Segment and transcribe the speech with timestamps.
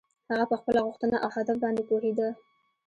[0.29, 2.27] هغه په خپله غوښتنه او هدف باندې پوهېده.